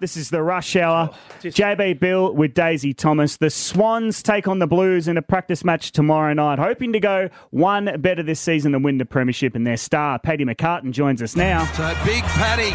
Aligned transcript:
This 0.00 0.16
is 0.16 0.30
the 0.30 0.42
rush 0.42 0.76
hour. 0.76 1.10
JB 1.42 2.00
Bill 2.00 2.32
with 2.34 2.54
Daisy 2.54 2.94
Thomas. 2.94 3.36
The 3.36 3.50
Swans 3.50 4.22
take 4.22 4.48
on 4.48 4.58
the 4.58 4.66
Blues 4.66 5.08
in 5.08 5.18
a 5.18 5.22
practice 5.22 5.62
match 5.62 5.92
tomorrow 5.92 6.32
night, 6.32 6.58
hoping 6.58 6.94
to 6.94 7.00
go 7.00 7.28
one 7.50 8.00
better 8.00 8.22
this 8.22 8.40
season 8.40 8.74
and 8.74 8.82
win 8.82 8.96
the 8.96 9.04
premiership. 9.04 9.54
And 9.54 9.66
their 9.66 9.76
star, 9.76 10.18
Paddy 10.18 10.46
McCartin, 10.46 10.92
joins 10.92 11.20
us 11.20 11.36
now. 11.36 11.66
So 11.74 11.86
big 12.06 12.22
Paddy, 12.24 12.72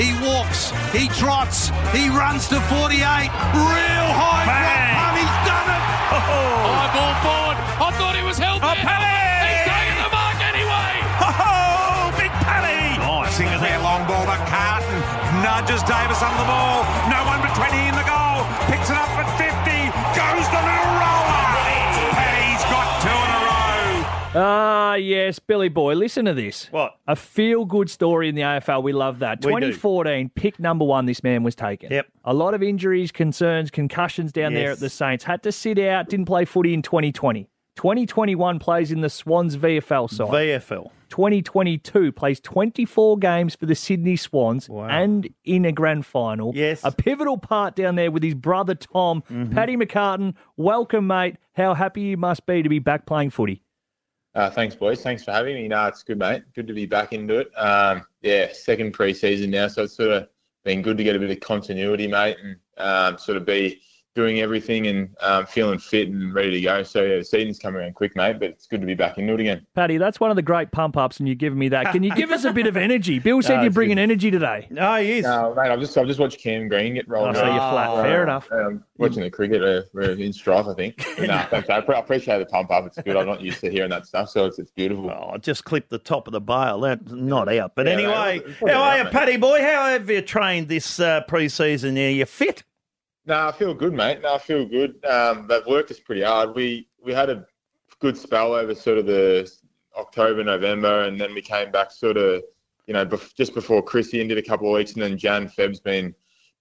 he 0.00 0.14
walks, 0.24 0.70
he 0.94 1.08
trots, 1.18 1.70
he 1.90 2.08
runs 2.08 2.46
to 2.54 2.60
48, 2.60 3.02
real 3.02 4.06
high 4.14 4.46
Bang! 4.46 4.94
drop, 4.94 5.10
and 5.10 5.18
he's 5.18 5.36
done 5.50 5.68
it. 5.74 5.82
Oh, 6.14 6.86
ball 6.94 7.14
forward. 7.26 7.58
I 7.82 7.90
thought 7.98 8.14
he 8.14 8.22
was 8.22 8.38
held 8.38 8.62
Oh, 8.62 8.70
there. 8.70 8.78
Paddy! 8.86 9.10
He's 9.42 9.66
taking 9.66 9.98
the 10.06 10.10
mark 10.14 10.38
anyway. 10.38 10.90
Oh, 11.18 12.14
big 12.14 12.30
Paddy! 12.46 12.94
Nice 13.02 13.40
into 13.42 13.58
their 13.58 13.82
long 13.82 14.06
ball 14.06 14.22
to 14.22 14.38
Carton. 14.46 14.98
Nudges 15.42 15.82
Davis 15.84 16.22
on 16.22 16.34
the 16.36 16.44
ball. 16.44 16.84
No 17.08 17.24
one 17.24 17.40
but 17.40 17.54
20 17.56 17.72
in 17.88 17.94
the 17.94 18.04
goal. 18.04 18.44
Picks 18.68 18.90
it 18.90 18.96
up 18.96 19.08
at 19.16 19.28
50. 19.40 19.48
Goes 20.12 20.46
the 20.52 20.60
little 20.60 20.92
roller. 21.00 21.48
Paddy's 22.12 22.64
got 22.68 22.88
two 23.00 23.08
in 23.08 23.30
a 23.32 23.40
row. 23.46 24.42
Ah, 24.42 24.94
yes, 24.94 25.38
Billy 25.38 25.68
Boy. 25.68 25.94
Listen 25.94 26.26
to 26.26 26.34
this. 26.34 26.66
What? 26.70 26.96
A 27.06 27.16
feel 27.16 27.64
good 27.64 27.88
story 27.90 28.28
in 28.28 28.34
the 28.34 28.42
AFL. 28.42 28.82
We 28.82 28.92
love 28.92 29.20
that. 29.20 29.38
We 29.44 29.52
do. 29.54 29.60
2014, 29.72 30.30
pick 30.34 30.60
number 30.60 30.84
one, 30.84 31.06
this 31.06 31.22
man 31.22 31.42
was 31.42 31.54
taken. 31.54 31.90
Yep. 31.90 32.06
A 32.24 32.34
lot 32.34 32.52
of 32.54 32.62
injuries, 32.62 33.10
concerns, 33.10 33.70
concussions 33.70 34.32
down 34.32 34.52
there 34.54 34.68
Yes. 34.68 34.74
at 34.76 34.80
the 34.80 34.90
Saints. 34.90 35.24
Had 35.24 35.42
to 35.44 35.52
sit 35.52 35.78
out, 35.78 36.08
didn't 36.08 36.26
play 36.26 36.44
footy 36.44 36.74
in 36.74 36.82
2020. 36.82 37.48
2021 37.76 38.58
plays 38.58 38.92
in 38.92 39.00
the 39.00 39.08
Swans 39.10 39.56
VFL 39.56 40.06
side. 40.10 40.28
VFL. 40.28 40.90
2022 41.10 42.12
plays 42.12 42.40
24 42.40 43.18
games 43.18 43.54
for 43.54 43.66
the 43.66 43.74
Sydney 43.74 44.16
Swans 44.16 44.68
Wow. 44.68 44.86
and 44.88 45.28
in 45.44 45.64
a 45.64 45.72
grand 45.72 46.06
final. 46.06 46.52
Yes. 46.54 46.78
Mm-hmm. 46.78 46.88
A 46.88 46.92
pivotal 46.92 47.38
part 47.38 47.76
down 47.76 47.96
there 47.96 48.10
with 48.10 48.22
his 48.22 48.34
brother 48.34 48.74
Tom. 48.74 49.22
Paddy 49.52 49.76
McCartin, 49.76 50.34
welcome, 50.56 51.06
mate. 51.06 51.36
How 51.54 51.74
happy 51.74 52.00
you 52.02 52.16
must 52.16 52.46
be 52.46 52.62
to 52.62 52.68
be 52.68 52.78
back 52.78 53.04
playing 53.06 53.30
footy. 53.30 53.62
Uh, 54.34 54.48
thanks, 54.48 54.74
boys. 54.76 55.02
Thanks 55.02 55.24
for 55.24 55.32
having 55.32 55.56
me. 55.56 55.66
No, 55.68 55.86
it's 55.86 56.02
good, 56.04 56.18
mate. 56.18 56.44
Good 56.54 56.68
to 56.68 56.72
be 56.72 56.86
back 56.86 57.12
into 57.12 57.38
it. 57.40 57.50
Um, 57.58 58.06
yeah, 58.22 58.52
second 58.52 58.92
pre-season 58.92 59.50
now, 59.50 59.66
so 59.66 59.82
it's 59.82 59.96
sort 59.96 60.10
of 60.10 60.28
been 60.64 60.82
good 60.82 60.96
to 60.98 61.04
get 61.04 61.16
a 61.16 61.18
bit 61.18 61.30
of 61.30 61.40
continuity, 61.40 62.06
mate, 62.06 62.36
and 62.42 62.56
um, 62.78 63.18
sort 63.18 63.36
of 63.36 63.44
be 63.44 63.80
doing 64.14 64.40
everything 64.40 64.88
and 64.88 65.08
um, 65.20 65.46
feeling 65.46 65.78
fit 65.78 66.08
and 66.08 66.34
ready 66.34 66.50
to 66.50 66.60
go. 66.60 66.82
So 66.82 67.02
yeah, 67.02 67.18
the 67.18 67.24
season's 67.24 67.58
coming 67.58 67.80
around 67.80 67.94
quick, 67.94 68.16
mate, 68.16 68.38
but 68.40 68.50
it's 68.50 68.66
good 68.66 68.80
to 68.80 68.86
be 68.86 68.94
back 68.94 69.18
into 69.18 69.34
it 69.34 69.40
again. 69.40 69.66
Paddy, 69.74 69.98
that's 69.98 70.18
one 70.18 70.30
of 70.30 70.36
the 70.36 70.42
great 70.42 70.72
pump 70.72 70.96
ups, 70.96 71.18
and 71.20 71.28
you're 71.28 71.36
giving 71.36 71.58
me 71.58 71.68
that. 71.68 71.92
Can 71.92 72.02
you 72.02 72.14
give 72.14 72.30
us 72.30 72.44
a 72.44 72.52
bit 72.52 72.66
of 72.66 72.76
energy? 72.76 73.18
Bill 73.18 73.40
said 73.42 73.56
No, 73.58 73.62
you're 73.62 73.72
bringing 73.72 73.96
good. 73.96 74.02
energy 74.02 74.30
today. 74.30 74.66
No, 74.70 74.96
he 75.00 75.18
is. 75.18 75.24
No, 75.24 75.54
mate, 75.54 75.70
I've 75.70 75.80
just 75.80 75.96
I've 75.96 76.06
just 76.06 76.18
watched 76.18 76.40
Cam 76.40 76.68
Green 76.68 76.94
get 76.94 77.08
rolled. 77.08 77.30
Oh, 77.30 77.32
so 77.34 77.44
you're 77.46 77.54
flat. 77.54 78.02
Fair 78.02 78.22
enough. 78.22 78.48
Um, 78.50 78.82
watching 78.98 79.22
the 79.22 79.30
cricket, 79.30 79.62
uh, 79.62 79.82
we're 79.92 80.10
in 80.12 80.32
strife, 80.32 80.66
I 80.66 80.74
think. 80.74 80.96
But 81.16 81.28
no, 81.28 81.38
thanks. 81.50 81.70
I 81.70 81.80
pre- 81.80 81.94
I 81.94 82.00
appreciate 82.00 82.38
the 82.38 82.46
pump 82.46 82.70
up. 82.70 82.86
It's 82.86 83.00
good. 83.02 83.16
I'm 83.16 83.26
not 83.26 83.40
used 83.40 83.60
to 83.60 83.70
hearing 83.70 83.90
that 83.90 84.06
stuff, 84.06 84.30
so 84.30 84.46
it's, 84.46 84.58
it's 84.58 84.70
beautiful. 84.72 85.10
Oh, 85.10 85.30
I 85.34 85.38
just 85.38 85.64
clipped 85.64 85.90
the 85.90 85.98
top 85.98 86.26
of 86.26 86.32
the 86.32 86.40
bail. 86.40 86.80
That's 86.80 87.10
not 87.12 87.48
out. 87.52 87.74
But 87.76 87.86
Yeah, 87.86 87.92
anyway, 87.92 88.42
mate, 88.60 88.70
how 88.72 88.82
are 88.82 88.98
you. 88.98 89.04
Paddy 89.04 89.36
boy? 89.36 89.60
How 89.60 89.86
have 89.86 90.10
you 90.10 90.20
trained 90.22 90.68
this 90.68 90.98
uh, 90.98 91.20
pre-season? 91.28 91.96
Are 91.96 92.08
you 92.10 92.26
fit? 92.26 92.64
No, 93.30 93.46
I 93.46 93.52
feel 93.52 93.74
good, 93.74 93.92
mate. 93.92 94.22
No, 94.22 94.34
I 94.34 94.38
feel 94.38 94.66
good. 94.66 95.04
Um, 95.04 95.46
they've 95.46 95.64
worked 95.64 95.92
us 95.92 96.00
pretty 96.00 96.22
hard. 96.22 96.52
We 96.52 96.88
we 97.00 97.12
had 97.12 97.30
a 97.30 97.46
good 98.00 98.18
spell 98.18 98.54
over 98.54 98.74
sort 98.74 98.98
of 98.98 99.06
the 99.06 99.48
October, 99.96 100.42
November, 100.42 101.02
and 101.04 101.20
then 101.20 101.32
we 101.32 101.40
came 101.40 101.70
back 101.70 101.92
sort 101.92 102.16
of, 102.16 102.42
you 102.88 102.94
know, 102.94 103.06
bef- 103.06 103.32
just 103.36 103.54
before 103.54 103.84
Chrissy 103.84 104.20
and 104.20 104.32
a 104.32 104.42
couple 104.42 104.66
of 104.66 104.74
weeks, 104.74 104.94
and 104.94 105.02
then 105.02 105.16
Jan 105.16 105.46
Feb's 105.46 105.78
been, 105.78 106.12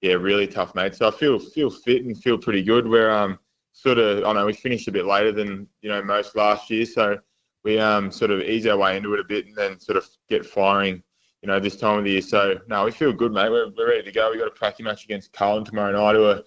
yeah, 0.02 0.14
really 0.14 0.46
tough, 0.46 0.76
mate. 0.76 0.94
So 0.94 1.08
I 1.08 1.12
feel 1.12 1.40
feel 1.40 1.72
fit 1.72 2.06
and 2.06 2.16
feel 2.16 2.38
pretty 2.38 2.62
good. 2.62 2.88
We're 2.88 3.10
um 3.10 3.40
sort 3.74 3.98
of, 3.98 4.24
I 4.24 4.34
know 4.34 4.46
we 4.46 4.54
finished 4.54 4.88
a 4.88 4.92
bit 4.92 5.08
later 5.08 5.32
than 5.32 5.68
you 5.82 5.90
know 5.90 6.04
most 6.04 6.36
last 6.36 6.70
year, 6.70 6.86
so 6.86 7.18
we 7.64 7.80
um 7.80 8.12
sort 8.12 8.30
of 8.30 8.42
ease 8.42 8.68
our 8.68 8.78
way 8.78 8.96
into 8.96 9.12
it 9.16 9.20
a 9.20 9.24
bit, 9.24 9.48
and 9.48 9.56
then 9.56 9.80
sort 9.80 9.98
of 9.98 10.08
get 10.30 10.46
firing 10.46 11.02
you 11.42 11.48
know, 11.48 11.58
this 11.58 11.78
time 11.78 11.98
of 12.00 12.04
the 12.04 12.12
year. 12.12 12.22
So, 12.22 12.60
no, 12.68 12.84
we 12.84 12.92
feel 12.92 13.14
good, 13.14 13.32
mate. 13.32 13.50
We're, 13.50 13.70
we're 13.70 13.88
ready 13.88 14.04
to 14.04 14.12
go. 14.12 14.30
We've 14.30 14.40
got 14.40 14.50
a 14.50 14.52
practice 14.52 14.84
match 14.84 15.06
against 15.06 15.32
Carlton 15.32 15.64
tomorrow 15.64 15.94
night, 15.94 16.16
who 16.16 16.26
are 16.26 16.42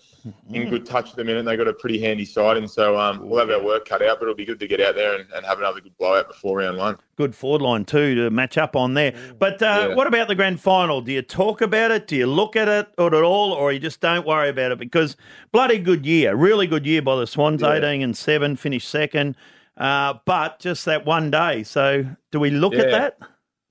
in 0.53 0.69
good 0.69 0.85
touch 0.85 1.09
at 1.11 1.17
the 1.17 1.25
minute. 1.25 1.47
They've 1.47 1.57
got 1.57 1.67
a 1.67 1.73
pretty 1.73 1.99
handy 1.99 2.27
side, 2.27 2.59
and 2.59 2.71
so 2.71 2.99
um, 2.99 3.27
we'll 3.27 3.41
have 3.41 3.49
our 3.49 3.65
work 3.65 3.89
cut 3.89 4.03
out, 4.03 4.19
but 4.19 4.25
it'll 4.27 4.35
be 4.35 4.45
good 4.45 4.61
to 4.61 4.69
get 4.69 4.83
out 4.83 4.95
there 4.95 5.15
and, 5.19 5.25
and 5.35 5.47
have 5.47 5.59
another 5.59 5.81
good 5.81 5.97
blowout 5.97 6.29
before 6.29 6.59
round 6.59 6.77
one. 6.77 6.99
Good 7.17 7.35
forward 7.35 7.63
line 7.63 7.87
too 7.87 8.15
to 8.17 8.31
match 8.31 8.59
up 8.59 8.77
on 8.77 8.93
there. 8.93 9.15
But 9.39 9.63
uh, 9.63 9.87
Yeah. 9.89 9.95
what 9.95 10.07
about 10.07 10.29
the 10.29 10.35
grand 10.35 10.61
final? 10.61 11.01
Do 11.01 11.11
you 11.13 11.23
talk 11.23 11.63
about 11.63 11.91
it? 11.91 12.07
Do 12.07 12.15
you 12.17 12.27
look 12.27 12.55
at 12.55 12.69
it 12.69 12.89
at 12.99 13.15
all, 13.15 13.53
or 13.53 13.73
you 13.73 13.79
just 13.79 14.01
don't 14.01 14.27
worry 14.27 14.51
about 14.51 14.73
it? 14.73 14.79
Because 14.79 15.17
bloody 15.53 15.79
good 15.79 16.05
year, 16.05 16.35
really 16.37 16.67
good 16.67 16.85
year 16.87 17.01
by 17.01 17.17
the 17.17 17.27
Swans, 17.27 17.63
Yeah. 17.63 17.73
eighteen 17.77 18.03
and 18.03 18.15
seven, 18.15 18.57
finished 18.57 18.91
second. 18.91 19.37
Uh, 19.75 20.15
but 20.27 20.59
just 20.59 20.85
that 20.85 21.07
one 21.07 21.31
day. 21.31 21.63
So 21.63 22.05
do 22.31 22.39
we 22.39 22.51
look 22.51 22.75
at 22.75 22.91
that? 22.91 23.19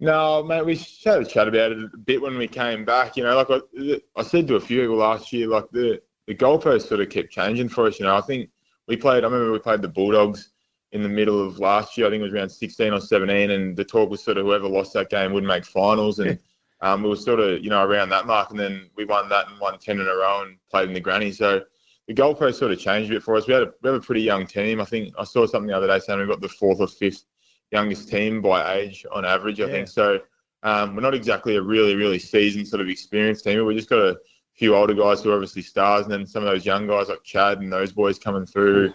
No, 0.04 0.42
mate, 0.42 0.66
we 0.66 0.76
had 1.06 1.22
a 1.22 1.26
chat 1.26 1.48
about 1.48 1.74
it 1.74 1.78
a 1.78 1.98
bit 1.98 2.20
when 2.20 2.36
we 2.36 2.48
came 2.48 2.84
back. 2.84 3.16
You 3.16 3.24
know, 3.24 3.36
like 3.36 3.52
I, 3.52 4.02
I 4.20 4.24
said 4.24 4.48
to 4.48 4.56
a 4.56 4.60
few 4.60 4.82
people 4.82 4.96
last 4.96 5.32
year, 5.32 5.48
like 5.48 5.70
the, 5.70 6.02
the 6.26 6.34
goalposts 6.34 6.88
sort 6.88 7.02
of 7.02 7.10
kept 7.12 7.30
changing 7.30 7.70
for 7.70 7.86
us. 7.86 8.00
You 8.00 8.08
know, 8.08 8.16
I 8.16 8.22
think 8.22 8.50
we 8.88 8.98
played, 8.98 9.24
I 9.24 9.28
remember 9.28 9.52
we 9.52 9.60
played 9.60 9.84
the 9.84 9.88
Bulldogs 9.88 10.54
in 10.92 11.04
the 11.04 11.10
middle 11.10 11.40
of 11.40 11.60
last 11.60 11.96
year. 12.00 12.08
I 12.08 12.10
think 12.10 12.22
it 12.22 12.24
was 12.24 12.34
around 12.34 12.50
16 12.50 12.94
or 12.94 13.00
17. 13.00 13.52
And 13.52 13.78
the 13.78 13.86
talk 13.86 14.10
was 14.10 14.24
sort 14.24 14.40
of 14.40 14.46
whoever 14.48 14.68
lost 14.68 14.92
that 14.94 15.12
game 15.12 15.34
would 15.34 15.44
make 15.44 15.66
finals. 15.66 16.18
And 16.18 16.40
um, 16.82 17.06
it 17.06 17.08
was 17.08 17.24
sort 17.24 17.40
of, 17.40 17.64
you 17.64 17.70
know, 17.70 17.86
around 17.86 18.10
that 18.10 18.26
mark. 18.26 18.50
And 18.50 18.60
then 18.60 18.90
we 18.96 19.06
won 19.06 19.30
that 19.30 19.50
and 19.50 19.60
won 19.60 19.78
10 19.78 20.00
in 20.00 20.08
a 20.08 20.16
row 20.16 20.42
and 20.42 20.58
played 20.72 20.88
in 20.88 20.96
the 20.96 21.00
granny. 21.00 21.32
So 21.32 21.62
the 22.08 22.16
goalpost 22.16 22.56
sort 22.56 22.72
of 22.72 22.80
changed 22.80 23.12
a 23.12 23.14
bit 23.14 23.24
for 23.24 23.36
us. 23.36 23.46
We 23.46 23.54
had 23.54 23.64
a, 23.64 23.74
we 23.84 23.92
have 23.92 24.02
a 24.02 24.04
pretty 24.04 24.24
young 24.24 24.48
team. 24.48 24.82
I 24.82 24.86
think 24.86 25.14
I 25.20 25.26
saw 25.26 25.46
something 25.46 25.68
the 25.68 25.78
other 25.78 25.86
day 25.86 26.00
saying 26.00 26.18
we've 26.18 26.28
got 26.28 26.42
the 26.42 26.50
fourth 26.50 26.80
or 26.80 26.88
fifth 26.88 27.24
youngest 27.72 28.10
team 28.10 28.42
by 28.42 28.74
age 28.76 29.06
on 29.12 29.26
average, 29.26 29.60
I 29.62 29.66
Yeah. 29.66 29.72
think. 29.72 29.88
So 29.88 30.20
um, 30.64 30.96
we're 30.96 31.02
not 31.02 31.16
exactly 31.16 31.56
a 31.56 31.62
really, 31.62 31.96
really 31.96 32.20
seasoned 32.20 32.68
sort 32.68 32.82
of 32.82 32.90
experienced 32.90 33.44
team. 33.44 33.58
but 33.60 33.66
We 33.66 33.76
just 33.76 33.90
got 33.90 34.00
a 34.00 34.18
few 34.54 34.76
older 34.76 34.94
guys 34.94 35.24
who 35.24 35.32
are 35.32 35.36
obviously 35.36 35.62
stars, 35.64 36.04
and 36.04 36.12
then 36.12 36.26
some 36.26 36.44
of 36.44 36.50
those 36.50 36.66
young 36.66 36.86
guys 36.88 37.10
like 37.10 37.24
Chad 37.24 37.62
and 37.62 37.72
those 37.72 37.92
boys 37.92 38.20
coming 38.20 38.46
through 38.46 38.94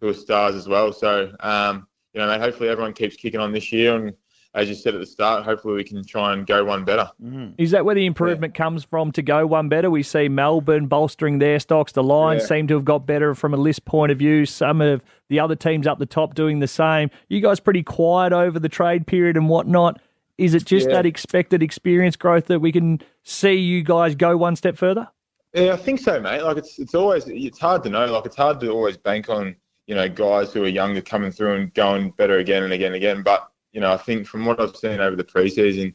who 0.00 0.08
are 0.08 0.14
stars 0.14 0.54
as 0.54 0.68
well. 0.68 0.92
So 0.92 1.32
um, 1.40 1.86
you 2.14 2.20
know, 2.20 2.28
mate, 2.28 2.40
hopefully 2.40 2.68
everyone 2.68 2.92
keeps 2.92 3.16
kicking 3.16 3.40
on 3.40 3.52
this 3.52 3.72
year, 3.72 3.96
and 3.96 4.14
as 4.54 4.68
you 4.68 4.74
said 4.74 4.94
at 4.94 5.00
the 5.00 5.06
start, 5.06 5.44
hopefully 5.44 5.74
we 5.74 5.84
can 5.84 6.04
try 6.04 6.32
and 6.34 6.46
go 6.46 6.64
one 6.64 6.84
better. 6.84 7.08
Mm. 7.22 7.54
Is 7.56 7.70
that 7.70 7.84
where 7.84 7.94
the 7.94 8.04
improvement 8.06 8.54
comes 8.54 8.84
from 8.84 9.10
to 9.12 9.22
go 9.22 9.46
one 9.46 9.68
better? 9.68 9.90
We 9.90 10.02
see 10.02 10.28
Melbourne 10.28 10.86
bolstering 10.88 11.38
their 11.38 11.58
stocks. 11.58 11.92
The 11.92 12.02
Lions 12.02 12.42
Yeah. 12.42 12.48
seem 12.48 12.66
to 12.68 12.74
have 12.74 12.84
got 12.84 13.06
better 13.06 13.34
from 13.34 13.54
a 13.54 13.56
list 13.56 13.84
point 13.86 14.12
of 14.12 14.18
view. 14.18 14.44
Some 14.44 14.80
of 14.82 15.00
the 15.30 15.40
other 15.40 15.56
teams 15.56 15.86
up 15.86 15.98
the 15.98 16.06
top 16.06 16.34
doing 16.34 16.58
the 16.58 16.66
same. 16.68 17.10
You 17.28 17.40
guys 17.40 17.60
pretty 17.60 17.82
quiet 17.82 18.32
over 18.34 18.58
the 18.58 18.68
trade 18.68 19.06
period 19.06 19.36
and 19.36 19.48
whatnot. 19.48 20.00
Is 20.38 20.54
it 20.54 20.64
just 20.66 20.88
Yeah. 20.88 20.94
that 20.96 21.06
expected 21.06 21.62
experience 21.62 22.16
growth 22.16 22.46
that 22.46 22.60
we 22.60 22.72
can 22.72 23.00
see 23.22 23.54
you 23.54 23.82
guys 23.82 24.14
go 24.14 24.36
one 24.36 24.56
step 24.56 24.76
further? 24.76 25.08
Yeah, 25.54 25.74
I 25.74 25.76
think 25.76 26.00
so, 26.00 26.18
mate. 26.20 26.42
Like 26.42 26.56
it's 26.56 26.78
it's 26.78 26.94
always 26.94 27.24
it's 27.28 27.58
hard 27.58 27.82
to 27.84 27.90
know. 27.90 28.06
Like 28.06 28.26
it's 28.26 28.36
hard 28.36 28.58
to 28.60 28.70
always 28.70 28.96
bank 28.96 29.28
on 29.28 29.54
you 29.86 29.94
know 29.94 30.08
guys 30.08 30.52
who 30.52 30.64
are 30.64 30.68
younger 30.68 31.00
coming 31.02 31.30
through 31.30 31.54
and 31.56 31.74
going 31.74 32.10
better 32.12 32.38
again 32.38 32.62
and 32.64 32.72
again 32.72 32.86
and 32.88 32.96
again. 32.96 33.22
But 33.22 33.48
you 33.72 33.80
know, 33.80 33.92
I 33.92 33.96
think 33.96 34.26
from 34.26 34.44
what 34.44 34.60
I've 34.60 34.76
seen 34.76 35.00
over 35.00 35.16
the 35.16 35.24
preseason, 35.24 35.94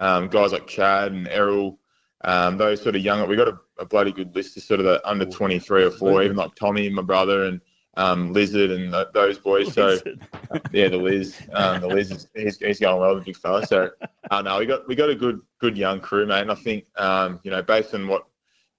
um, 0.00 0.28
guys 0.28 0.52
like 0.52 0.66
Chad 0.66 1.12
and 1.12 1.28
Errol, 1.28 1.78
um, 2.22 2.56
those 2.56 2.82
sort 2.82 2.96
of 2.96 3.02
young, 3.02 3.26
we 3.28 3.36
got 3.36 3.48
a, 3.48 3.58
a 3.78 3.84
bloody 3.84 4.12
good 4.12 4.34
list 4.34 4.56
of 4.56 4.62
sort 4.62 4.80
of 4.80 4.86
the 4.86 5.08
under 5.08 5.24
twenty 5.24 5.58
three 5.58 5.84
or 5.84 5.90
four, 5.90 6.22
even 6.22 6.36
like 6.36 6.54
Tommy, 6.54 6.88
my 6.90 7.02
brother, 7.02 7.44
and 7.44 7.60
um, 7.96 8.32
Lizard 8.32 8.70
and 8.70 8.92
th- 8.92 9.08
those 9.14 9.38
boys. 9.38 9.72
So 9.72 9.98
yeah, 10.72 10.88
the 10.88 10.96
Liz, 10.96 11.36
um, 11.52 11.80
the 11.80 11.88
Liz, 11.88 12.10
is, 12.10 12.28
he's, 12.34 12.58
he's 12.58 12.80
going 12.80 13.00
well, 13.00 13.14
the 13.14 13.22
big 13.22 13.36
fella. 13.36 13.66
So 13.66 13.90
uh, 14.30 14.42
no, 14.42 14.58
we 14.58 14.66
got 14.66 14.86
we 14.86 14.94
got 14.94 15.10
a 15.10 15.14
good 15.14 15.40
good 15.58 15.76
young 15.76 16.00
crew, 16.00 16.26
mate. 16.26 16.42
And 16.42 16.52
I 16.52 16.54
think 16.54 16.84
um, 16.96 17.40
you 17.42 17.50
know, 17.50 17.62
based 17.62 17.94
on 17.94 18.06
what 18.06 18.26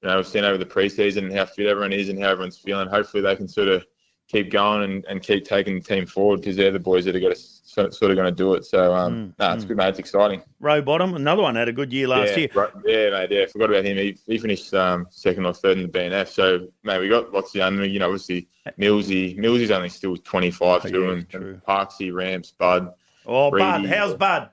you 0.02 0.10
know, 0.10 0.18
we've 0.18 0.28
seen 0.28 0.44
over 0.44 0.58
the 0.58 0.66
preseason 0.66 1.26
and 1.26 1.34
how 1.34 1.46
fit 1.46 1.68
everyone 1.68 1.94
is 1.94 2.10
and 2.10 2.22
how 2.22 2.30
everyone's 2.30 2.58
feeling. 2.58 2.88
Hopefully, 2.88 3.22
they 3.22 3.36
can 3.36 3.48
sort 3.48 3.68
of 3.68 3.86
keep 4.32 4.50
going 4.50 4.84
and, 4.84 5.06
and 5.06 5.22
keep 5.22 5.46
taking 5.46 5.76
the 5.76 5.82
team 5.82 6.06
forward 6.06 6.42
because 6.42 6.56
they're 6.56 6.72
the 6.72 6.80
boys 6.80 7.06
that 7.06 7.16
are 7.16 7.20
going 7.20 7.34
to 7.34 7.40
sort 7.72 7.88
of 7.88 8.00
going 8.00 8.18
to 8.18 8.32
do 8.32 8.54
it. 8.54 8.66
So, 8.66 8.94
um, 8.94 9.34
no, 9.40 9.54
it's 9.54 9.66
good, 9.66 9.78
mate. 9.78 9.90
It's 9.90 10.00
exciting. 10.00 10.42
Rowbottom, 10.62 11.16
another 11.16 11.42
one 11.42 11.56
had 11.56 11.68
a 11.68 11.74
good 11.74 11.92
year 11.92 12.08
last 12.08 12.32
yeah, 12.32 12.38
year. 12.38 12.50
Right, 12.54 12.70
yeah, 12.86 13.10
mate. 13.10 13.32
Yeah, 13.32 13.46
forgot 13.48 13.70
about 13.70 13.86
him. 13.86 13.98
He, 13.98 14.18
he 14.26 14.38
finished 14.38 14.74
um, 14.74 15.08
second 15.10 15.46
or 15.46 15.54
third 15.54 15.78
in 15.78 15.84
the 15.84 15.90
BNF. 15.90 16.28
So, 16.28 16.68
mate, 16.84 17.00
we 17.00 17.10
got 17.10 17.32
lots 17.32 17.52
of 17.52 17.56
young. 17.56 17.82
You 17.84 18.00
know, 18.00 18.08
obviously 18.08 18.48
Millsy. 18.80 19.38
Millsy's 19.38 19.72
only 19.72 19.90
still 19.90 20.18
25 20.18 20.86
Oh, 20.86 20.90
too, 20.90 21.02
yeah, 21.02 21.12
and, 21.12 21.28
and 21.34 21.64
Parksy, 21.64 22.14
Ramps, 22.14 22.52
Bud. 22.52 22.94
Oh, 23.26 23.52
Bud, 23.52 23.86
how's 23.86 24.16
Bud? 24.16 24.50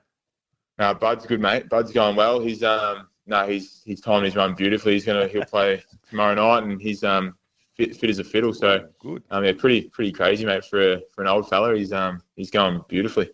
No, 0.77 0.93
Bud's 0.93 1.25
good, 1.25 1.41
mate. 1.41 1.67
Bud's 1.67 1.91
going 1.91 2.15
well. 2.15 2.39
He's 2.39 2.63
um 2.63 3.07
no, 3.27 3.45
he's 3.45 3.81
he's 3.85 4.01
timed 4.01 4.25
his 4.25 4.35
run 4.35 4.55
beautifully. 4.55 4.93
He's 4.93 5.05
gonna 5.05 5.27
he'll 5.27 5.45
play 5.45 5.83
tomorrow 6.09 6.35
night, 6.35 6.63
and 6.63 6.81
he's 6.81 7.03
um 7.03 7.35
fit, 7.79 7.95
fit 7.95 8.09
as 8.09 8.19
a 8.19 8.23
fiddle. 8.23 8.53
So 8.53 8.87
Good. 8.99 9.23
um 9.31 9.45
yeah, 9.45 9.53
pretty 9.57 9.89
pretty 9.89 10.11
crazy, 10.11 10.45
mate. 10.45 10.65
For 10.65 10.93
a, 10.93 11.01
for 11.13 11.21
an 11.21 11.27
old 11.27 11.47
fella, 11.49 11.75
he's 11.75 11.93
um 11.93 12.21
he's 12.35 12.51
going 12.51 12.81
beautifully. 12.87 13.29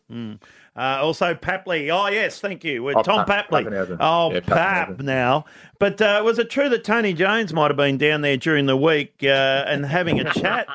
Uh, 0.77 0.99
also, 1.01 1.33
Papley. 1.33 1.89
Oh, 1.89 2.07
yes, 2.07 2.39
thank 2.41 2.63
you. 2.65 2.83
With 2.83 2.97
Oh, 2.97 3.01
Tom 3.03 3.25
Pap- 3.25 3.49
Papley. 3.49 3.63
Pappenhausen. 3.63 3.97
Oh, 4.01 4.33
Yeah, 4.33 4.39
Pap 4.41 4.89
Pappenhausen. 4.89 5.01
now. 5.03 5.45
But 5.79 6.01
uh, 6.01 6.21
was 6.23 6.37
it 6.39 6.49
true 6.49 6.67
that 6.69 6.83
Tony 6.83 7.13
Jones 7.13 7.53
might 7.53 7.69
have 7.69 7.77
been 7.77 7.97
down 7.97 8.21
there 8.21 8.35
during 8.37 8.65
the 8.65 8.75
week 8.77 9.15
uh, 9.23 9.27
and 9.67 9.85
having 9.85 10.19
a 10.19 10.33
chat 10.33 10.67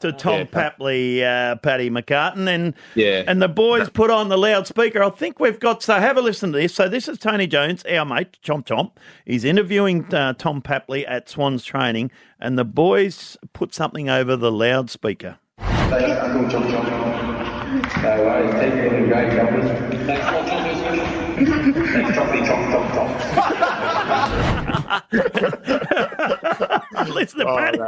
to 0.00 0.12
Tom 0.18 0.40
Yeah. 0.40 0.44
Papley, 0.44 1.22
uh, 1.22 1.56
Paddy 1.56 1.90
McCartin, 1.90 2.48
and 2.48 2.74
Yeah. 2.94 3.24
and 3.26 3.40
the 3.42 3.48
boys 3.48 3.88
put 3.90 4.10
on 4.10 4.28
the 4.30 4.36
loudspeaker? 4.38 5.02
I 5.02 5.10
think 5.10 5.38
we've 5.40 5.58
got. 5.60 5.82
So 5.82 5.94
have 5.94 6.16
a 6.16 6.20
listen 6.22 6.52
to 6.52 6.58
this. 6.58 6.74
So 6.74 6.88
this 6.88 7.08
is 7.08 7.18
Tony 7.18 7.46
Jones, 7.46 7.82
our 7.84 8.04
mate, 8.04 8.38
Chomp 8.44 8.64
Chomp. 8.66 8.92
He's 9.26 9.44
interviewing 9.44 10.04
uh, 10.14 10.34
Tom 10.34 10.60
Papley 10.62 11.04
at 11.08 11.28
Swans 11.30 11.64
training, 11.64 12.10
and 12.40 12.58
the 12.58 12.64
boys 12.64 13.36
put 13.54 13.74
something 13.74 14.08
over 14.10 14.36
the 14.36 14.52
loudspeaker. 14.52 15.38
Thanks, 15.58 16.20
Uncle 16.22 16.48
John 16.48 17.31
No 17.72 17.78
worries, 18.22 18.52
keep 18.60 18.74
doing 18.90 19.06
great, 19.08 19.32
Choppers. 19.32 19.64
Thanks, 20.06 20.26
John 20.26 20.46
John. 20.46 20.62
Thanks, 21.86 22.14
Choppy, 22.14 22.40
Chop, 22.46 22.60
Chop, 22.70 22.84
Chop. 22.92 23.08
Listen 27.08 27.38
to 27.40 27.46
Oh, 27.48 27.56
Paddy. 27.56 27.78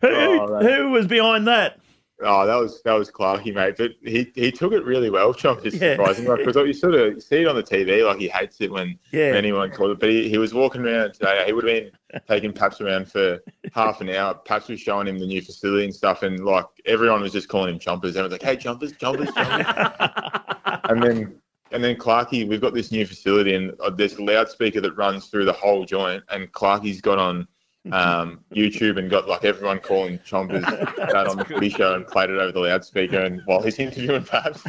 Who, 0.00 0.08
Oh, 0.08 0.58
who 0.60 0.90
was 0.90 1.06
behind 1.06 1.46
that? 1.46 1.78
Oh, 2.20 2.46
that 2.46 2.56
was 2.56 2.82
that 2.82 2.94
was 2.94 3.10
Clarky, 3.12 3.54
mate. 3.54 3.76
But 3.78 3.92
he, 4.02 4.30
he 4.34 4.50
took 4.50 4.72
it 4.72 4.84
really 4.84 5.08
well, 5.08 5.32
Chomp. 5.32 5.62
Just 5.62 5.80
Yeah. 5.80 5.92
surprising, 5.94 6.24
like 6.26 6.38
because 6.44 6.56
you 6.56 6.72
sort 6.72 6.94
of 6.94 7.22
see 7.22 7.42
it 7.42 7.46
on 7.46 7.54
the 7.54 7.62
TV, 7.62 8.04
like 8.04 8.18
he 8.18 8.26
hates 8.28 8.60
it 8.60 8.72
when, 8.72 8.98
Yeah. 9.12 9.26
when 9.28 9.36
anyone 9.36 9.70
calls 9.70 9.92
it. 9.92 10.00
But 10.00 10.10
he, 10.10 10.28
he 10.28 10.36
was 10.36 10.52
walking 10.52 10.84
around 10.84 11.12
today. 11.14 11.44
He 11.46 11.52
would 11.52 11.64
have 11.64 11.92
been 12.12 12.22
taking 12.26 12.52
Paps 12.52 12.80
around 12.80 13.08
for 13.10 13.38
half 13.72 14.00
an 14.00 14.08
hour. 14.10 14.34
Paps 14.34 14.68
was 14.68 14.80
showing 14.80 15.06
him 15.06 15.18
the 15.20 15.26
new 15.26 15.40
facility 15.40 15.84
and 15.84 15.94
stuff, 15.94 16.24
and 16.24 16.44
like 16.44 16.66
everyone 16.86 17.20
was 17.20 17.32
just 17.32 17.48
calling 17.48 17.72
him 17.72 17.78
Chompers. 17.78 18.10
Everyone's 18.16 18.32
like, 18.32 18.42
"Hey, 18.42 18.56
Chompers, 18.56 18.98
Chompers, 18.98 19.28
Chompers." 19.28 20.80
and 20.90 21.02
then 21.02 21.40
and 21.70 21.84
then 21.84 21.94
Clarky, 21.96 22.48
we've 22.48 22.60
got 22.60 22.74
this 22.74 22.90
new 22.90 23.06
facility, 23.06 23.54
and 23.54 23.72
uh, 23.80 23.90
there's 23.90 24.14
a 24.14 24.22
loudspeaker 24.24 24.80
that 24.80 24.92
runs 24.96 25.26
through 25.26 25.44
the 25.44 25.52
whole 25.52 25.84
joint, 25.84 26.24
and 26.30 26.50
Clarky's 26.52 27.00
got 27.00 27.18
on 27.18 27.46
um, 27.92 28.40
YouTube 28.54 28.98
and 28.98 29.08
got 29.10 29.28
like 29.28 29.44
everyone 29.44 29.78
calling 29.80 30.18
Chompers 30.20 30.64
out 31.14 31.26
on 31.28 31.36
the 31.36 31.44
footy 31.44 31.68
show 31.70 31.94
and 31.94 32.06
played 32.06 32.30
it 32.30 32.38
over 32.38 32.52
the 32.52 32.60
loudspeaker 32.60 33.20
and 33.20 33.42
while 33.46 33.62
he's 33.62 33.78
interviewing 33.78 34.24
Paps. 34.24 34.62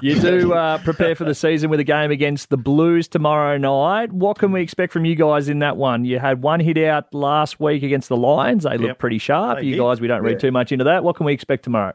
You 0.00 0.20
do 0.20 0.52
uh, 0.52 0.78
prepare 0.78 1.14
for 1.14 1.24
the 1.24 1.34
season 1.34 1.70
with 1.70 1.80
a 1.80 1.84
game 1.84 2.10
against 2.10 2.50
the 2.50 2.56
Blues 2.56 3.08
tomorrow 3.08 3.56
night. 3.58 4.12
What 4.12 4.38
can 4.38 4.52
we 4.52 4.60
expect 4.62 4.92
from 4.92 5.04
you 5.04 5.14
guys 5.14 5.48
in 5.48 5.58
that 5.60 5.76
one? 5.76 6.04
You 6.04 6.18
had 6.18 6.42
one 6.42 6.60
hit 6.60 6.78
out 6.78 7.12
last 7.14 7.58
week 7.60 7.82
against 7.82 8.08
the 8.08 8.16
Lions. 8.16 8.64
They 8.64 8.76
look 8.76 8.88
Yep. 8.88 8.98
pretty 8.98 9.18
sharp. 9.18 9.58
They 9.58 9.64
you 9.66 9.72
did. 9.72 9.80
guys, 9.80 10.00
we 10.00 10.08
don't 10.08 10.22
read 10.22 10.32
Yeah. 10.32 10.38
too 10.38 10.52
much 10.52 10.72
into 10.72 10.84
that. 10.84 11.04
What 11.04 11.16
can 11.16 11.26
we 11.26 11.32
expect 11.32 11.64
tomorrow? 11.64 11.94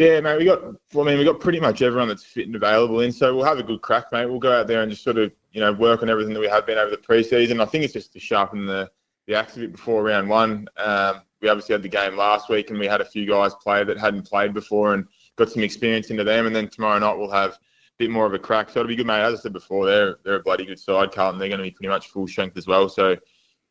Yeah, 0.00 0.18
mate, 0.20 0.38
we 0.38 0.46
got 0.46 0.62
I 0.64 1.02
mean, 1.02 1.18
we 1.18 1.24
got 1.24 1.40
pretty 1.40 1.60
much 1.60 1.82
everyone 1.82 2.08
that's 2.08 2.24
fit 2.24 2.46
and 2.46 2.56
available 2.56 3.00
in, 3.00 3.12
so 3.12 3.36
we'll 3.36 3.44
have 3.44 3.58
a 3.58 3.62
good 3.62 3.82
crack, 3.82 4.06
mate. 4.12 4.24
We'll 4.24 4.38
go 4.38 4.58
out 4.58 4.66
there 4.66 4.80
and 4.80 4.90
just 4.90 5.04
sort 5.04 5.18
of, 5.18 5.30
you 5.52 5.60
know, 5.60 5.72
work 5.72 6.02
on 6.02 6.08
everything 6.08 6.32
that 6.32 6.40
we 6.40 6.48
have 6.48 6.66
been 6.66 6.78
over 6.78 6.90
the 6.90 6.96
preseason. 6.96 7.60
I 7.60 7.66
think 7.66 7.84
it's 7.84 7.92
just 7.92 8.14
to 8.14 8.18
sharpen 8.18 8.64
the 8.64 8.90
the 9.26 9.34
axe 9.34 9.56
a 9.56 9.60
bit 9.60 9.72
before 9.72 10.02
round 10.02 10.30
one. 10.30 10.66
Um, 10.78 11.20
we 11.42 11.50
obviously 11.50 11.74
had 11.74 11.82
the 11.82 11.88
game 11.90 12.16
last 12.16 12.48
week, 12.48 12.70
and 12.70 12.78
we 12.78 12.86
had 12.86 13.02
a 13.02 13.04
few 13.04 13.26
guys 13.26 13.54
play 13.56 13.84
that 13.84 13.98
hadn't 13.98 14.22
played 14.22 14.54
before 14.54 14.94
and 14.94 15.04
got 15.36 15.50
some 15.50 15.62
experience 15.62 16.08
into 16.08 16.24
them. 16.24 16.46
And 16.46 16.56
then 16.56 16.68
tomorrow 16.68 16.98
night 16.98 17.18
we'll 17.18 17.30
have 17.30 17.52
a 17.52 17.58
bit 17.98 18.10
more 18.10 18.24
of 18.24 18.32
a 18.32 18.38
crack. 18.38 18.70
So 18.70 18.80
it'll 18.80 18.88
be 18.88 18.96
good, 18.96 19.06
mate. 19.06 19.20
As 19.20 19.38
I 19.38 19.42
said 19.42 19.52
before, 19.52 19.84
they're 19.84 20.16
they're 20.24 20.36
a 20.36 20.42
bloody 20.42 20.64
good 20.64 20.80
side, 20.80 21.12
Carlton. 21.12 21.38
They're 21.38 21.50
going 21.50 21.58
to 21.58 21.64
be 21.64 21.72
pretty 21.72 21.90
much 21.90 22.08
full 22.08 22.26
strength 22.26 22.56
as 22.56 22.66
well. 22.66 22.88
So 22.88 23.16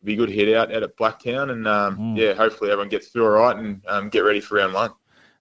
be 0.03 0.13
a 0.13 0.17
good 0.17 0.29
hit 0.29 0.55
out 0.55 0.71
out 0.71 0.83
at 0.83 0.95
Blacktown, 0.95 1.49
and 1.51 1.67
um, 1.67 2.15
yeah, 2.15 2.33
hopefully 2.33 2.69
everyone 2.69 2.89
gets 2.89 3.07
through 3.07 3.25
all 3.25 3.31
right 3.31 3.57
and 3.57 3.81
um, 3.87 4.09
get 4.09 4.19
ready 4.19 4.39
for 4.39 4.55
round 4.57 4.75
one. 4.75 4.91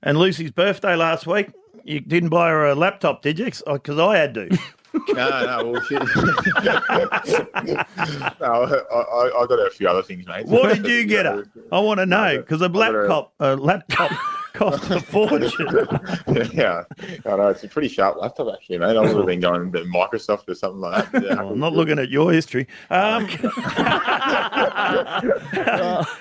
And 0.03 0.19
Lucy's 0.19 0.51
birthday 0.51 0.95
last 0.95 1.27
week. 1.27 1.51
You 1.85 2.01
didn't 2.01 2.29
buy 2.29 2.51
her 2.51 2.67
a 2.67 2.75
laptop, 2.75 3.23
did 3.23 3.39
you? 3.39 3.47
Because 3.47 3.99
I 3.99 4.17
had 4.17 4.35
to. 4.35 4.49
no, 5.09 5.15
no, 5.15 5.73
well, 5.73 5.83
shit. 5.83 6.03
no, 8.41 8.49
I, 8.91 8.99
I, 8.99 9.43
I 9.43 9.47
got 9.47 9.59
a 9.59 9.71
few 9.71 9.89
other 9.89 10.03
things, 10.03 10.27
mate. 10.27 10.47
What 10.47 10.75
did 10.75 10.87
you 10.87 11.07
get 11.07 11.27
her? 11.27 11.47
I 11.73 11.81
want 11.81 11.99
to 12.01 12.07
know 12.07 12.39
because 12.39 12.61
a 12.63 12.69
her- 12.69 12.75
laptop, 12.75 13.33
a 13.41 13.57
laptop 13.57 14.13
cost 14.59 14.91
a 14.91 15.01
fortune. 15.01 15.89
yeah, 16.53 16.83
I 17.25 17.37
know 17.37 17.49
it's 17.49 17.63
a 17.63 17.69
pretty 17.69 17.89
sharp 17.89 18.17
laptop 18.21 18.53
actually, 18.55 18.79
mate. 18.79 18.97
I 18.97 19.01
would 19.01 19.17
have 19.17 19.27
been 19.27 19.41
going 19.41 19.71
to 19.73 19.85
Microsoft 19.85 20.49
or 20.49 20.55
something 20.55 20.81
like 20.81 21.11
that. 21.13 21.23
Yeah. 21.23 21.41
I'm 21.41 21.61
not 21.61 21.73
looking 21.75 21.99
at 21.99 22.11
your 22.11 22.33
history. 22.33 22.67
Um, 22.91 23.29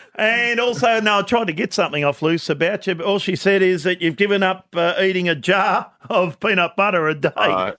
and 0.16 0.60
also, 0.60 1.00
no, 1.00 1.20
I 1.20 1.22
tried 1.24 1.48
to 1.48 1.54
get 1.54 1.74
something 1.74 2.04
off 2.04 2.22
Luce 2.22 2.50
about 2.50 2.86
you, 2.86 2.94
but 2.96 3.06
all 3.06 3.18
she 3.20 3.36
said 3.36 3.64
is 3.64 3.84
that 3.84 4.02
you've 4.02 4.18
given 4.18 4.44
up 4.44 4.68
uh, 4.76 4.94
eating 5.02 5.28
a 5.28 5.36
jar 5.36 5.92
of 6.10 6.40
peanut 6.40 6.76
butter 6.76 7.08
a 7.08 7.16
day. 7.16 7.32
Uh, 7.36 7.72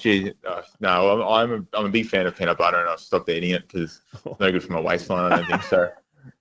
she, 0.00 0.32
uh, 0.46 0.62
no, 0.80 1.22
I'm, 1.22 1.50
I'm 1.52 1.52
a, 1.52 1.78
I'm 1.78 1.86
a 1.86 1.90
big 1.90 2.06
fan 2.06 2.26
of 2.26 2.36
peanut 2.36 2.58
butter, 2.58 2.78
and 2.78 2.88
I've 2.88 3.00
stopped 3.00 3.30
eating 3.30 3.50
it 3.50 3.66
because 3.66 4.02
it's 4.12 4.40
no 4.40 4.52
good 4.52 4.62
for 4.62 4.72
my 4.72 4.80
waistline. 4.80 5.32
I 5.32 5.36
don't 5.36 5.46
think 5.46 5.62
so. 5.62 5.90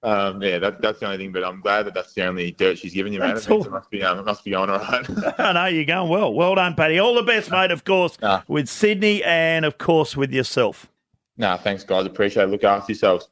Um, 0.03 0.41
yeah, 0.41 0.59
that, 0.59 0.81
that's 0.81 0.99
the 0.99 1.05
only 1.05 1.17
thing. 1.17 1.31
But 1.31 1.43
I'm 1.43 1.61
glad 1.61 1.83
that 1.87 1.93
that's 1.93 2.13
the 2.13 2.25
only 2.25 2.51
dirt 2.51 2.77
she's 2.77 2.93
given 2.93 3.13
you, 3.13 3.19
mate. 3.19 3.33
That's 3.35 3.45
It 3.47 3.49
means 3.51 3.65
all. 3.67 3.73
it 3.73 3.75
must 3.75 3.89
be, 3.91 4.03
um, 4.03 4.19
it 4.19 4.25
must 4.25 4.43
be 4.43 4.51
going 4.51 4.69
all 4.69 4.79
right. 4.79 5.05
I 5.39 5.53
know 5.53 5.65
you're 5.67 5.85
going 5.85 6.09
well. 6.09 6.33
Well 6.33 6.55
done, 6.55 6.75
Paddy. 6.75 6.99
All 6.99 7.15
the 7.15 7.23
best, 7.23 7.49
mate, 7.51 7.71
of 7.71 7.83
course, 7.83 8.17
Ah. 8.23 8.43
with 8.47 8.67
Sydney 8.69 9.23
and, 9.23 9.65
of 9.65 9.77
course, 9.77 10.15
with 10.17 10.31
yourself. 10.31 10.89
nah, 11.37 11.57
thanks, 11.57 11.83
guys. 11.83 12.05
Appreciate 12.05 12.43
it. 12.43 12.47
Look 12.47 12.63
after 12.63 12.91
yourselves. 12.91 13.27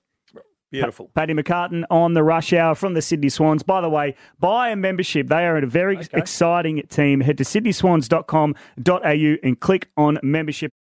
Beautiful. 0.71 1.09
Paddy 1.15 1.33
McCartin 1.33 1.83
on 1.89 2.13
the 2.13 2.21
rush 2.21 2.53
hour 2.53 2.75
from 2.75 2.93
the 2.93 3.01
Sydney 3.01 3.29
Swans. 3.29 3.63
By 3.63 3.81
the 3.81 3.89
way, 3.89 4.15
buy 4.39 4.69
a 4.69 4.75
membership. 4.75 5.27
They 5.27 5.47
are 5.47 5.57
a 5.57 5.65
very 5.65 5.99
exciting 6.13 6.83
team. 6.89 7.21
Head 7.21 7.39
to 7.39 7.43
sydneyswans.com.au 7.43 9.35
and 9.43 9.59
click 9.59 9.89
on 9.97 10.19
membership. 10.21 10.71